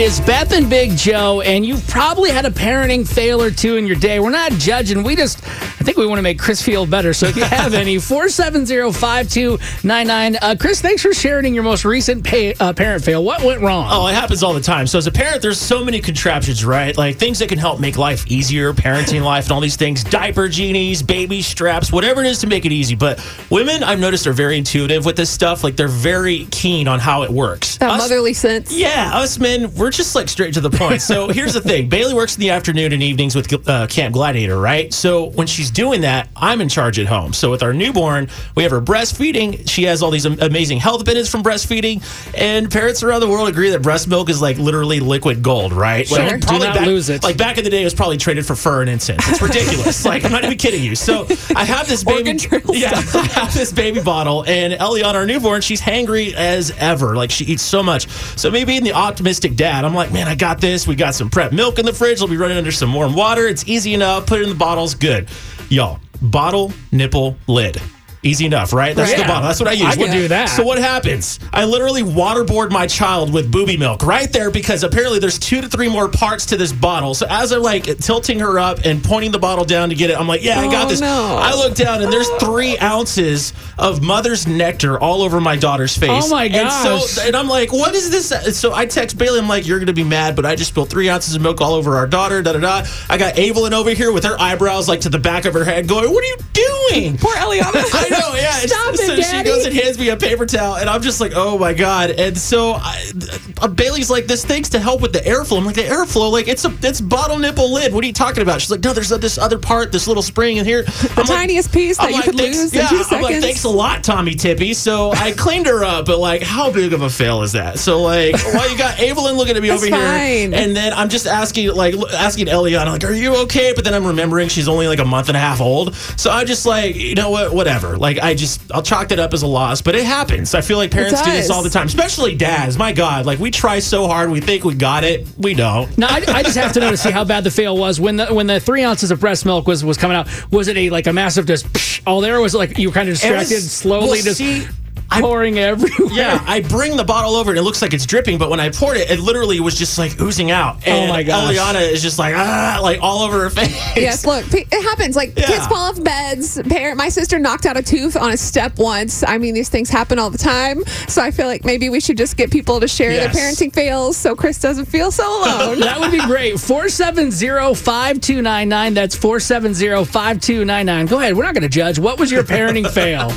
[0.00, 3.76] It is Beth and Big Joe, and you've probably had a parenting fail or two
[3.76, 4.18] in your day.
[4.18, 5.02] We're not judging.
[5.02, 7.12] We just, I think we want to make Chris feel better.
[7.12, 10.38] So if you have any, 470-5299.
[10.40, 13.22] Uh, Chris, thanks for sharing your most recent pay, uh, parent fail.
[13.22, 13.88] What went wrong?
[13.90, 14.86] Oh, it happens all the time.
[14.86, 16.96] So as a parent, there's so many contraptions, right?
[16.96, 20.02] Like things that can help make life easier, parenting life, and all these things.
[20.02, 22.94] Diaper genies, baby straps, whatever it is to make it easy.
[22.94, 25.62] But women, I've noticed, are very intuitive with this stuff.
[25.62, 27.76] Like they're very keen on how it works.
[27.76, 28.72] That Us- motherly sense.
[28.72, 31.02] Yeah, us men, we're just like straight to the point.
[31.02, 34.58] So here's the thing Bailey works in the afternoon and evenings with uh, Camp Gladiator,
[34.58, 34.92] right?
[34.92, 37.32] So when she's doing that, I'm in charge at home.
[37.32, 39.68] So with our newborn, we have her breastfeeding.
[39.68, 42.02] She has all these amazing health benefits from breastfeeding.
[42.36, 46.06] And parents around the world agree that breast milk is like literally liquid gold, right?
[46.06, 46.18] Sure.
[46.18, 47.22] Like, Do not back, lose it.
[47.22, 49.26] Like back in the day, it was probably traded for fur and incense.
[49.28, 50.04] It's ridiculous.
[50.10, 50.94] like, I'm not even kidding you.
[50.94, 52.38] So I have this baby.
[52.72, 57.16] Yeah, I have this baby bottle, and Eliana, our newborn, she's hangry as ever.
[57.16, 58.08] Like she eats so much.
[58.36, 60.86] So me being the optimistic dad, I'm like, man, I got this.
[60.86, 62.20] We got some prep milk in the fridge.
[62.20, 63.46] We'll be running under some warm water.
[63.46, 64.26] It's easy enough.
[64.26, 64.94] Put it in the bottles.
[64.94, 65.28] Good,
[65.68, 66.00] y'all.
[66.22, 67.80] Bottle nipple lid.
[68.22, 68.94] Easy enough, right?
[68.94, 69.44] That's the bottle.
[69.48, 69.86] That's what I use.
[69.86, 70.50] I can What- do that.
[70.50, 71.38] So what happens?
[71.54, 75.68] I literally waterboard my child with booby milk right there because apparently there's two to
[75.68, 77.14] three more parts to this bottle.
[77.14, 80.20] So as I'm like tilting her up and pointing the bottle down to get it,
[80.20, 81.00] I'm like, yeah, I got Oh, this.
[81.00, 81.38] no.
[81.40, 86.10] I look down and there's three ounces of mother's nectar all over my daughter's face.
[86.26, 88.58] Oh, my And so and I'm like, what is this?
[88.58, 89.38] So I text Bailey.
[89.38, 91.72] I'm like, you're gonna be mad, but I just spilled three ounces of milk all
[91.72, 92.42] over our daughter.
[92.42, 92.82] Da da da.
[93.08, 95.88] I got Evelyn over here with her eyebrows like to the back of her head,
[95.88, 98.08] going, "What are you doing?" Poor Eliana.
[98.20, 98.50] Know, yeah.
[98.52, 101.32] Stop it, so she goes and hands me a paper towel, and I'm just like,
[101.34, 102.10] oh my god.
[102.10, 103.12] And so I,
[103.60, 105.58] uh, Bailey's like, this thing's to help with the airflow.
[105.58, 107.92] I'm like, the airflow, like it's a it's bottle nipple lid.
[107.92, 108.60] What are you talking about?
[108.60, 110.82] She's like, no, there's this other part, this little spring in here.
[110.82, 113.68] The I'm tiniest piece that you could lose in yeah, two I'm like, thanks a
[113.68, 114.74] lot, Tommee Tippee.
[114.74, 117.78] So I cleaned her up, but like, how big of a fail is that?
[117.78, 121.26] So like, while you got Evelyn looking at me over here, and then I'm just
[121.26, 123.72] asking, like, asking Eliana, like, are you okay?
[123.74, 125.94] But then I'm remembering she's only like a month and a half old.
[125.94, 127.96] So I just like, you know what, whatever.
[127.96, 130.54] Like, I just, I'll chalk it up as a loss, but it happens.
[130.54, 132.78] I feel like parents do this all the time, especially dads.
[132.78, 135.96] My God, like, we try so hard, we think we got it, we don't.
[135.98, 138.16] Now I, I just have to know to see how bad the fail was when
[138.16, 140.28] the when the three ounces of breast milk was was coming out.
[140.50, 142.36] Was it a like a massive just psh, all there?
[142.36, 144.66] Or was it like you were kind of distracted, was- slowly well, just see,
[145.10, 146.12] I- pouring everywhere?
[146.12, 148.70] Yeah, I bring the bottle over and it looks like it's dripping, but when I
[148.70, 150.86] poured it, it literally was just like oozing out.
[150.86, 151.56] And Oh my gosh.
[151.56, 153.70] Eliana is just like ah, like all over her face.
[153.96, 155.16] Yes, look, it happens.
[155.16, 155.46] Like Yeah.
[155.46, 156.60] kids fall off beds.
[156.68, 159.22] Parent, my sister knocked out a tooth on a step once.
[159.26, 160.84] I mean, these things happen all the time.
[161.08, 163.34] So I feel like maybe we should just get people to share Yes.
[163.34, 165.80] their parenting fails, so Chris doesn't feel so alone.
[165.80, 166.54] That would be great.
[166.54, 168.94] 470-5299.
[168.94, 171.08] That's 470-5299.
[171.08, 171.36] Go ahead.
[171.36, 171.98] We're not going to judge.
[171.98, 173.30] What was your parenting fail?